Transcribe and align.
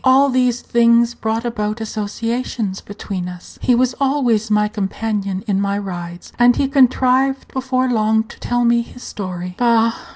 All 0.03 0.29
these 0.31 0.61
things 0.61 1.13
brought 1.13 1.45
about 1.45 1.79
associations 1.79 2.81
between 2.81 3.27
us; 3.29 3.59
he 3.61 3.75
was 3.75 3.93
always 4.01 4.49
my 4.49 4.67
companion 4.67 5.43
in 5.45 5.61
my 5.61 5.77
rides; 5.77 6.33
and 6.39 6.55
he 6.55 6.67
contrived 6.67 7.53
before 7.53 7.87
long 7.87 8.23
to 8.23 8.39
tell 8.39 8.65
me 8.65 8.81
his 8.81 9.03
story. 9.03 9.53
Bah! 9.59 9.93